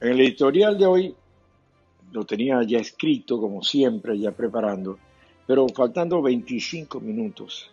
En 0.00 0.10
el 0.12 0.20
editorial 0.20 0.78
de 0.78 0.86
hoy 0.86 1.14
lo 2.12 2.24
tenía 2.24 2.62
ya 2.62 2.78
escrito, 2.78 3.40
como 3.40 3.62
siempre, 3.62 4.16
ya 4.16 4.30
preparando, 4.30 4.96
pero 5.44 5.66
faltando 5.68 6.22
25 6.22 7.00
minutos 7.00 7.70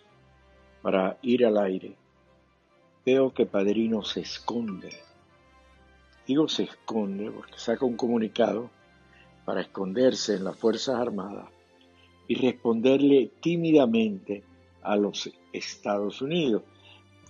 para 0.81 1.17
ir 1.21 1.45
al 1.45 1.57
aire, 1.57 1.95
veo 3.05 3.31
que 3.31 3.45
Padrino 3.45 4.03
se 4.03 4.21
esconde. 4.21 4.89
Digo 6.25 6.47
se 6.47 6.63
esconde 6.63 7.29
porque 7.29 7.57
saca 7.57 7.85
un 7.85 7.95
comunicado 7.95 8.71
para 9.45 9.61
esconderse 9.61 10.33
en 10.33 10.45
las 10.45 10.57
Fuerzas 10.57 10.95
Armadas 10.95 11.47
y 12.27 12.33
responderle 12.33 13.33
tímidamente 13.39 14.43
a 14.81 14.95
los 14.95 15.29
Estados 15.53 16.23
Unidos. 16.23 16.63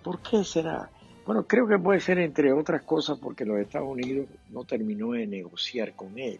¿Por 0.01 0.21
qué 0.21 0.45
será? 0.45 0.89
Bueno, 1.25 1.47
creo 1.47 1.67
que 1.67 1.79
puede 1.79 1.99
ser 1.99 2.19
entre 2.19 2.53
otras 2.53 2.83
cosas 2.83 3.17
porque 3.17 3.45
los 3.45 3.57
Estados 3.57 3.89
Unidos 3.89 4.27
no 4.51 4.63
terminó 4.63 5.13
de 5.13 5.25
negociar 5.25 5.95
con 5.95 6.19
él 6.19 6.39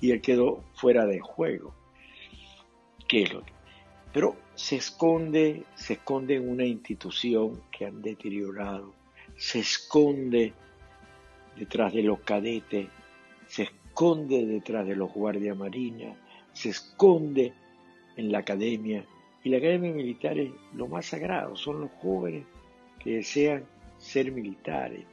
y 0.00 0.12
él 0.12 0.22
quedó 0.22 0.64
fuera 0.74 1.04
de 1.04 1.20
juego. 1.20 1.74
¿Qué 3.06 3.24
es 3.24 3.34
lo 3.34 3.44
que? 3.44 3.52
Pero 4.12 4.36
se 4.54 4.76
esconde, 4.76 5.64
se 5.74 5.94
esconde 5.94 6.36
en 6.36 6.48
una 6.48 6.64
institución 6.64 7.60
que 7.70 7.84
han 7.84 8.00
deteriorado, 8.00 8.94
se 9.36 9.58
esconde 9.58 10.54
detrás 11.56 11.92
de 11.92 12.02
los 12.02 12.20
cadetes, 12.20 12.88
se 13.46 13.64
esconde 13.64 14.46
detrás 14.46 14.86
de 14.86 14.96
los 14.96 15.12
guardias 15.12 15.56
marinas, 15.56 16.16
se 16.54 16.70
esconde 16.70 17.52
en 18.16 18.32
la 18.32 18.38
academia. 18.38 19.04
Y 19.44 19.50
la 19.50 19.58
academia 19.58 19.92
militar 19.92 20.38
es 20.38 20.50
lo 20.74 20.88
más 20.88 21.06
sagrado, 21.06 21.56
son 21.56 21.82
los 21.82 21.90
jóvenes 22.00 22.44
que 22.98 23.16
desean 23.16 23.64
ser 23.98 24.32
militares, 24.32 25.04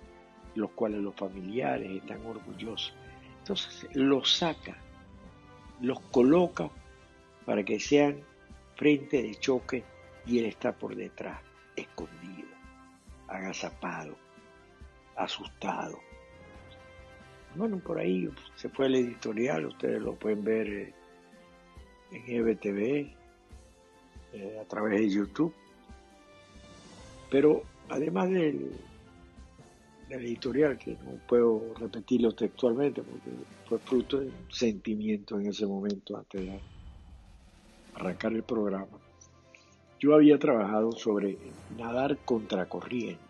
los 0.55 0.71
cuales 0.71 1.01
los 1.01 1.15
familiares 1.15 1.91
están 1.91 2.25
orgullosos. 2.25 2.93
Entonces 3.39 3.87
los 3.93 4.37
saca, 4.37 4.77
los 5.81 5.99
coloca 5.99 6.69
para 7.45 7.63
que 7.63 7.79
sean 7.79 8.21
frente 8.75 9.21
de 9.21 9.35
choque 9.35 9.83
y 10.25 10.39
él 10.39 10.45
está 10.45 10.71
por 10.71 10.95
detrás, 10.95 11.39
escondido, 11.75 12.49
agazapado, 13.27 14.15
asustado. 15.15 15.99
Bueno, 17.55 17.79
por 17.79 17.99
ahí 17.99 18.29
se 18.55 18.69
fue 18.69 18.87
el 18.87 18.95
editorial, 18.95 19.67
ustedes 19.67 20.01
lo 20.01 20.15
pueden 20.15 20.43
ver 20.43 20.67
eh, 20.67 20.93
en 22.11 22.23
EBTV, 22.27 23.15
eh, 24.33 24.59
a 24.61 24.65
través 24.65 24.99
de 24.99 25.09
YouTube. 25.09 25.53
Pero 27.29 27.63
además 27.89 28.29
del, 28.29 28.71
editorial, 30.09 30.77
que 30.77 30.91
no 30.91 31.17
puedo 31.27 31.73
repetirlo 31.79 32.33
textualmente 32.33 33.01
porque 33.01 33.31
fue 33.67 33.79
fruto 33.79 34.19
de 34.19 34.27
un 34.27 34.51
sentimiento 34.51 35.39
en 35.39 35.47
ese 35.47 35.65
momento 35.65 36.17
antes 36.17 36.41
de 36.41 36.59
arrancar 37.95 38.33
el 38.33 38.43
programa, 38.43 38.97
yo 39.99 40.13
había 40.13 40.37
trabajado 40.37 40.91
sobre 40.91 41.37
nadar 41.77 42.17
contracorriente. 42.19 43.23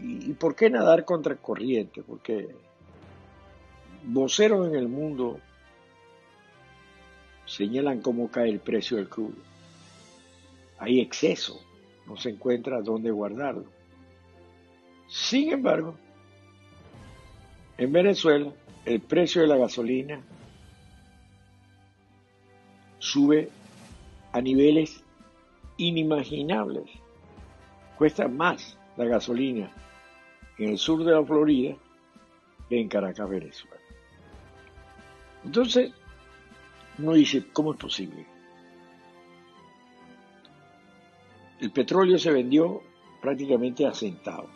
¿Y, 0.00 0.30
¿Y 0.30 0.32
por 0.34 0.54
qué 0.54 0.70
nadar 0.70 1.04
contracorriente? 1.04 2.02
Porque 2.02 2.54
voceros 4.04 4.68
en 4.68 4.74
el 4.74 4.88
mundo 4.88 5.40
señalan 7.46 8.00
cómo 8.00 8.30
cae 8.30 8.50
el 8.50 8.60
precio 8.60 8.96
del 8.96 9.08
crudo. 9.08 9.36
Hay 10.78 11.00
exceso, 11.00 11.60
no 12.06 12.16
se 12.16 12.30
encuentra 12.30 12.82
dónde 12.82 13.10
guardarlo. 13.10 13.66
Sin 15.08 15.52
embargo, 15.52 15.96
en 17.78 17.92
Venezuela 17.92 18.52
el 18.84 19.00
precio 19.00 19.42
de 19.42 19.48
la 19.48 19.56
gasolina 19.56 20.20
sube 22.98 23.48
a 24.32 24.40
niveles 24.40 25.02
inimaginables. 25.76 26.84
Cuesta 27.96 28.28
más 28.28 28.76
la 28.96 29.04
gasolina 29.04 29.70
en 30.58 30.70
el 30.70 30.78
sur 30.78 31.04
de 31.04 31.12
la 31.12 31.24
Florida 31.24 31.76
que 32.68 32.80
en 32.80 32.88
Caracas, 32.88 33.28
Venezuela. 33.28 33.76
Entonces, 35.44 35.92
uno 36.98 37.12
dice, 37.12 37.44
¿cómo 37.52 37.72
es 37.74 37.78
posible? 37.78 38.26
El 41.60 41.70
petróleo 41.70 42.18
se 42.18 42.32
vendió 42.32 42.82
prácticamente 43.20 43.86
a 43.86 43.94
centavos, 43.94 44.50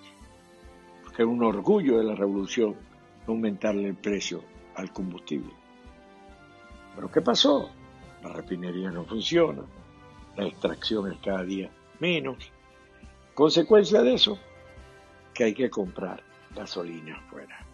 porque 1.03 1.22
era 1.22 1.31
un 1.31 1.42
orgullo 1.42 1.98
de 1.98 2.04
la 2.04 2.14
revolución 2.14 2.76
aumentarle 3.26 3.88
el 3.88 3.97
precio 3.97 4.42
al 4.75 4.92
combustible. 4.92 5.53
Pero 6.94 7.10
¿qué 7.10 7.20
pasó? 7.20 7.70
La 8.22 8.31
refinería 8.31 8.91
no 8.91 9.04
funciona, 9.04 9.62
la 10.36 10.47
extracción 10.47 11.12
es 11.12 11.19
cada 11.19 11.44
día 11.44 11.70
menos. 12.00 12.53
Consecuencia 13.34 14.03
de 14.03 14.15
eso, 14.15 14.38
que 15.32 15.44
hay 15.44 15.54
que 15.54 15.70
comprar 15.70 16.22
gasolina 16.54 17.16
afuera. 17.16 17.65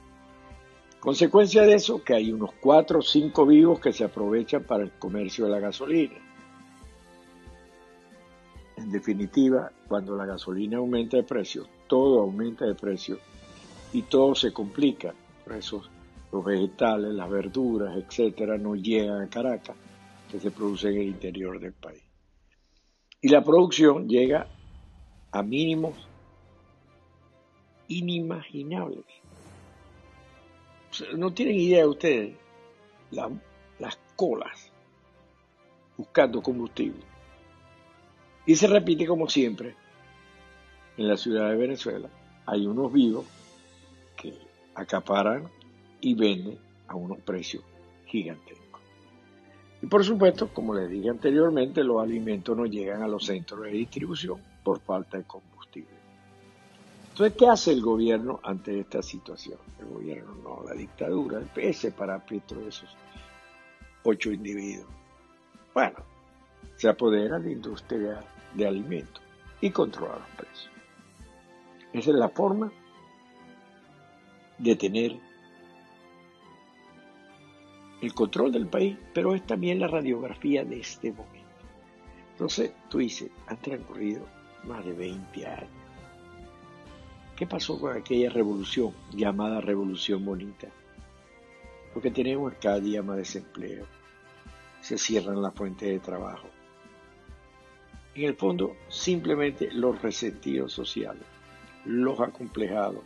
Consecuencia 1.00 1.62
de 1.62 1.74
eso, 1.74 2.02
que 2.02 2.14
hay 2.14 2.32
unos 2.32 2.52
cuatro 2.60 2.98
o 2.98 3.02
cinco 3.02 3.46
vivos 3.46 3.80
que 3.80 3.92
se 3.92 4.04
aprovechan 4.04 4.64
para 4.64 4.84
el 4.84 4.92
comercio 4.92 5.46
de 5.46 5.50
la 5.50 5.60
gasolina. 5.60 6.16
En 8.76 8.90
definitiva, 8.90 9.70
cuando 9.88 10.16
la 10.16 10.26
gasolina 10.26 10.78
aumenta 10.78 11.16
de 11.16 11.22
precio, 11.22 11.66
todo 11.86 12.20
aumenta 12.20 12.66
de 12.66 12.74
precio 12.74 13.18
y 13.92 14.02
todo 14.02 14.34
se 14.34 14.52
complica. 14.52 15.14
Por 15.44 15.54
eso 15.54 15.82
los 16.32 16.44
vegetales, 16.44 17.12
las 17.12 17.30
verduras, 17.30 17.96
etcétera, 17.96 18.58
no 18.58 18.74
llegan 18.74 19.22
a 19.22 19.28
Caracas, 19.28 19.76
que 20.30 20.40
se 20.40 20.50
producen 20.50 20.94
en 20.94 21.00
el 21.02 21.08
interior 21.08 21.60
del 21.60 21.72
país. 21.72 22.02
Y 23.20 23.28
la 23.28 23.42
producción 23.42 24.08
llega 24.08 24.48
a 25.30 25.42
mínimos 25.42 25.94
inimaginables 27.88 29.04
no 31.16 31.32
tienen 31.32 31.56
idea 31.56 31.86
ustedes 31.86 32.36
las 33.10 33.98
colas 34.16 34.70
buscando 35.96 36.42
combustible. 36.42 37.02
Y 38.46 38.56
se 38.56 38.66
repite 38.66 39.06
como 39.06 39.28
siempre. 39.28 39.74
En 40.96 41.08
la 41.08 41.16
ciudad 41.16 41.50
de 41.50 41.56
Venezuela 41.56 42.08
hay 42.46 42.66
unos 42.66 42.92
vivos 42.92 43.24
que 44.16 44.32
acaparan 44.74 45.48
y 46.00 46.14
venden 46.14 46.58
a 46.86 46.94
unos 46.94 47.18
precios 47.18 47.64
gigantescos. 48.06 48.80
Y 49.82 49.86
por 49.86 50.04
supuesto, 50.04 50.48
como 50.48 50.74
les 50.74 50.88
dije 50.88 51.08
anteriormente, 51.08 51.82
los 51.82 52.02
alimentos 52.02 52.56
no 52.56 52.66
llegan 52.66 53.02
a 53.02 53.08
los 53.08 53.26
centros 53.26 53.62
de 53.62 53.70
distribución 53.70 54.40
por 54.62 54.80
falta 54.80 55.18
de 55.18 55.24
combustible. 55.24 55.94
Entonces, 57.10 57.36
¿qué 57.38 57.48
hace 57.48 57.72
el 57.72 57.80
gobierno 57.80 58.40
ante 58.42 58.80
esta 58.80 59.02
situación? 59.02 59.58
El 59.78 59.86
gobierno 59.86 60.34
no, 60.42 60.64
la 60.68 60.74
dictadura, 60.74 61.38
el 61.38 61.46
PS 61.46 61.92
para 61.92 62.24
Petro 62.24 62.60
de 62.60 62.68
esos 62.68 62.88
ocho 64.04 64.30
individuos. 64.32 64.88
Bueno, 65.72 65.96
se 66.76 66.88
apodera 66.88 67.38
de 67.38 67.46
la 67.46 67.52
industria 67.52 68.24
de 68.54 68.66
alimentos 68.66 69.22
y 69.60 69.70
controla 69.70 70.18
los 70.18 70.28
precios. 70.36 70.70
Esa 71.92 72.10
es 72.10 72.16
la 72.16 72.28
forma 72.28 72.72
de 74.58 74.76
tener 74.76 75.18
el 78.02 78.14
control 78.14 78.52
del 78.52 78.66
país, 78.66 78.96
pero 79.12 79.34
es 79.34 79.46
también 79.46 79.80
la 79.80 79.88
radiografía 79.88 80.64
de 80.64 80.80
este 80.80 81.12
momento. 81.12 81.38
Entonces, 82.32 82.72
tú 82.88 82.98
dices, 82.98 83.30
han 83.46 83.56
transcurrido 83.58 84.26
más 84.64 84.84
de 84.84 84.92
20 84.92 85.46
años 85.46 85.84
¿Qué 87.36 87.48
pasó 87.48 87.80
con 87.80 87.96
aquella 87.96 88.30
revolución 88.30 88.94
llamada 89.10 89.60
Revolución 89.60 90.24
Bonita? 90.24 90.68
Porque 91.92 92.12
tenemos 92.12 92.54
cada 92.60 92.78
día 92.78 93.02
más 93.02 93.16
desempleo, 93.16 93.86
se 94.80 94.96
cierran 94.96 95.42
las 95.42 95.52
fuentes 95.52 95.88
de 95.88 95.98
trabajo. 95.98 96.48
En 98.14 98.24
el 98.24 98.36
fondo, 98.36 98.76
simplemente 98.88 99.70
los 99.72 100.00
resentidos 100.00 100.72
sociales, 100.72 101.24
los 101.84 102.20
acomplejados, 102.20 103.02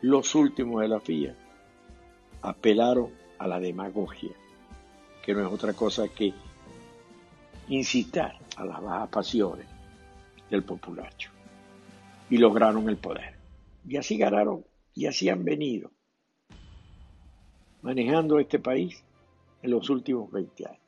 los 0.00 0.34
últimos 0.34 0.80
de 0.80 0.88
la 0.88 1.00
fila, 1.00 1.34
apelaron 2.40 3.10
a 3.38 3.46
la 3.46 3.60
demagogia, 3.60 4.30
que 5.22 5.34
no 5.34 5.46
es 5.46 5.52
otra 5.52 5.74
cosa 5.74 6.08
que 6.08 6.32
incitar 7.68 8.38
a 8.56 8.64
las 8.64 8.80
bajas 8.80 9.08
pasiones 9.10 9.66
del 10.50 10.62
populacho, 10.62 11.30
y 12.30 12.38
lograron 12.38 12.88
el 12.88 12.96
poder. 12.96 13.34
Y 13.86 13.96
así 13.96 14.16
ganaron 14.16 14.64
y 14.94 15.06
así 15.06 15.28
han 15.28 15.44
venido 15.44 15.90
manejando 17.82 18.38
este 18.38 18.58
país 18.58 19.02
en 19.62 19.70
los 19.70 19.88
últimos 19.90 20.30
20 20.32 20.66
años. 20.66 20.80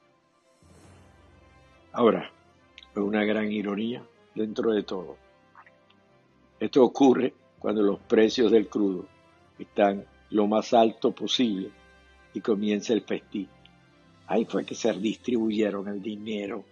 Ahora, 1.92 2.30
una 2.96 3.24
gran 3.24 3.50
ironía 3.52 4.02
dentro 4.34 4.72
de 4.72 4.82
todo. 4.82 5.16
Esto 6.58 6.84
ocurre 6.84 7.32
cuando 7.58 7.82
los 7.82 7.98
precios 8.00 8.50
del 8.50 8.68
crudo 8.68 9.06
están 9.58 10.04
lo 10.30 10.46
más 10.46 10.72
alto 10.74 11.12
posible 11.12 11.70
y 12.34 12.40
comienza 12.40 12.92
el 12.92 13.02
festín. 13.02 13.48
Ahí 14.26 14.44
fue 14.44 14.64
que 14.64 14.74
se 14.74 14.92
distribuyeron 14.92 15.88
el 15.88 16.02
dinero. 16.02 16.64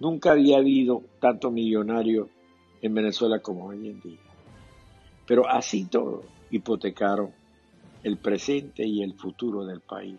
Nunca 0.00 0.32
había 0.32 0.58
habido 0.58 1.02
tanto 1.20 1.50
millonario 1.50 2.28
en 2.82 2.94
Venezuela 2.94 3.40
como 3.40 3.66
hoy 3.66 3.88
en 3.88 4.00
día. 4.00 4.18
Pero 5.26 5.48
así 5.48 5.84
todo 5.84 6.24
hipotecaron 6.50 7.30
el 8.02 8.18
presente 8.18 8.84
y 8.84 9.02
el 9.02 9.14
futuro 9.14 9.64
del 9.64 9.80
país. 9.80 10.18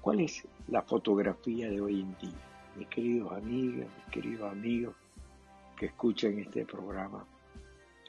¿Cuál 0.00 0.20
es 0.20 0.46
la 0.68 0.82
fotografía 0.82 1.68
de 1.68 1.80
hoy 1.80 2.00
en 2.00 2.16
día? 2.18 2.40
Mis 2.76 2.88
queridos 2.88 3.32
amigas, 3.32 3.88
mis 3.96 4.06
queridos 4.10 4.50
amigos 4.50 4.94
que 5.76 5.86
escuchan 5.86 6.38
este 6.38 6.64
programa, 6.64 7.26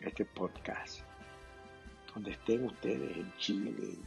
este 0.01 0.25
podcast, 0.25 1.01
donde 2.13 2.31
estén 2.31 2.65
ustedes 2.65 3.17
en 3.17 3.33
Chile, 3.37 3.97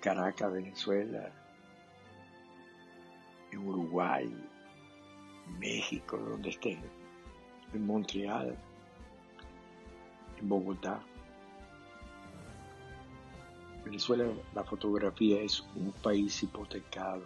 Caracas, 0.00 0.52
Venezuela, 0.52 1.32
en 3.50 3.66
Uruguay, 3.66 4.32
México, 5.58 6.18
donde 6.18 6.50
estén, 6.50 6.80
en 7.72 7.86
Montreal, 7.86 8.56
en 10.38 10.48
Bogotá. 10.48 11.02
Venezuela, 13.88 14.26
la 14.54 14.64
fotografía 14.64 15.40
es 15.40 15.64
un 15.74 15.92
país 15.92 16.42
hipotecado, 16.42 17.22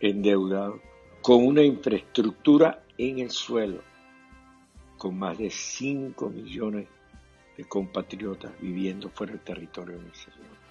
endeudado, 0.00 0.80
con 1.22 1.46
una 1.46 1.62
infraestructura 1.62 2.84
en 2.98 3.20
el 3.20 3.30
suelo, 3.30 3.80
con 4.98 5.18
más 5.18 5.38
de 5.38 5.48
5 5.48 6.28
millones 6.28 6.88
de 7.56 7.64
compatriotas 7.64 8.52
viviendo 8.60 9.08
fuera 9.08 9.32
del 9.32 9.40
territorio 9.40 9.96
venezolano. 9.96 10.62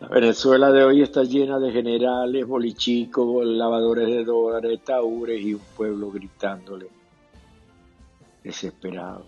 La 0.00 0.08
Venezuela 0.08 0.72
de 0.72 0.84
hoy 0.84 1.02
está 1.02 1.22
llena 1.22 1.60
de 1.60 1.70
generales, 1.70 2.46
bolichicos, 2.46 3.46
lavadores 3.46 4.08
de 4.08 4.24
dólares, 4.24 4.80
taúres 4.84 5.40
y 5.40 5.54
un 5.54 5.62
pueblo 5.76 6.10
gritándole 6.10 6.88
desesperado 8.42 9.24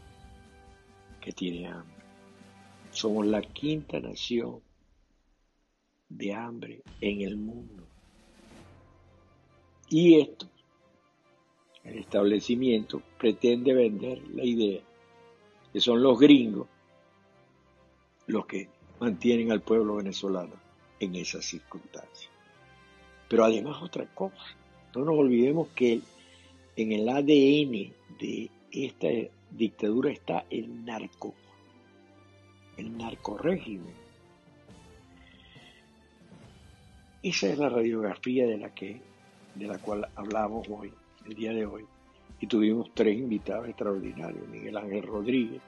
que 1.21 1.33
tiene 1.33 1.69
hambre. 1.69 1.98
Somos 2.91 3.27
la 3.27 3.43
quinta 3.43 4.01
nación 4.01 4.61
de 6.09 6.33
hambre 6.33 6.83
en 7.01 7.21
el 7.21 7.37
mundo. 7.37 7.87
Y 9.91 10.21
esto, 10.21 10.47
el 11.85 11.99
establecimiento 11.99 13.03
pretende 13.19 13.73
vender 13.73 14.23
la 14.29 14.45
idea 14.45 14.81
que 15.73 15.81
son 15.81 16.03
los 16.03 16.19
gringos 16.19 16.67
los 18.27 18.47
que 18.47 18.69
mantienen 19.01 19.51
al 19.51 19.63
pueblo 19.63 19.97
venezolano 19.97 20.55
en 21.01 21.15
esas 21.15 21.45
circunstancias. 21.45 22.31
Pero 23.29 23.45
además 23.45 23.83
otra 23.83 24.07
cosa, 24.15 24.57
no 24.95 25.05
nos 25.05 25.19
olvidemos 25.19 25.69
que 25.69 26.01
en 26.77 26.93
el 26.93 27.09
ADN 27.09 27.93
de 28.19 28.51
esta 28.71 29.09
dictadura 29.51 30.11
está 30.11 30.45
el 30.51 30.85
narco, 30.85 31.35
el 32.79 32.97
narcorégimen. 32.97 33.95
Esa 37.23 37.49
es 37.49 37.59
la 37.59 37.69
radiografía 37.69 38.47
de 38.47 38.57
la 38.57 38.73
que 38.73 39.03
de 39.55 39.67
la 39.67 39.79
cual 39.79 40.09
hablamos 40.15 40.69
hoy, 40.69 40.93
el 41.27 41.35
día 41.35 41.53
de 41.53 41.67
hoy, 41.67 41.85
y 42.41 42.47
tuvimos 42.47 42.93
tres 42.95 43.19
invitados 43.19 43.69
extraordinarios, 43.69 44.49
Miguel 44.49 44.77
Ángel 44.77 45.03
Rodríguez, 45.03 45.61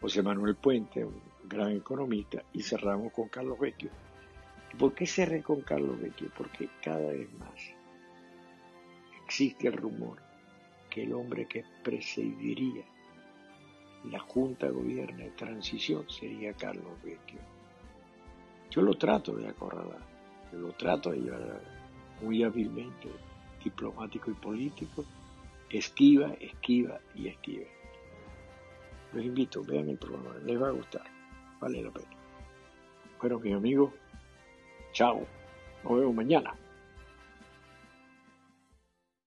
José 0.00 0.22
Manuel 0.22 0.56
Puente, 0.56 1.02
un 1.02 1.18
gran 1.44 1.72
economista, 1.72 2.42
y 2.52 2.62
cerramos 2.62 3.10
con 3.12 3.28
Carlos 3.28 3.58
Vecchio. 3.58 3.88
¿Por 4.78 4.94
qué 4.94 5.06
cerré 5.06 5.42
con 5.42 5.62
Carlos 5.62 5.98
Vecchio? 5.98 6.30
Porque 6.36 6.68
cada 6.82 7.10
vez 7.10 7.32
más 7.38 7.58
existe 9.24 9.68
el 9.68 9.72
rumor 9.72 10.18
que 10.90 11.04
el 11.04 11.14
hombre 11.14 11.46
que 11.46 11.64
presidiría 11.82 12.84
la 14.10 14.20
Junta 14.20 14.70
de 14.70 15.32
Transición 15.36 16.08
sería 16.08 16.52
Carlos 16.52 17.02
Vecchio. 17.02 17.40
Yo 18.70 18.82
lo 18.82 18.94
trato 18.94 19.34
de 19.34 19.48
acorralar, 19.48 20.00
lo 20.52 20.72
trato 20.72 21.10
de 21.10 21.18
llevar 21.18 21.60
muy 22.22 22.42
hábilmente, 22.42 23.08
diplomático 23.62 24.30
y 24.30 24.34
político, 24.34 25.04
esquiva, 25.70 26.34
esquiva 26.40 27.00
y 27.14 27.28
esquiva. 27.28 27.66
Los 29.12 29.24
invito, 29.24 29.64
vean 29.64 29.88
el 29.88 29.96
programa, 29.96 30.38
les 30.44 30.60
va 30.60 30.68
a 30.68 30.72
gustar, 30.72 31.04
vale 31.60 31.82
la 31.82 31.90
pena. 31.90 32.10
Bueno, 33.20 33.38
mis 33.40 33.54
amigos, 33.54 33.92
chao, 34.92 35.26
nos 35.82 35.98
vemos 35.98 36.14
mañana. 36.14 36.54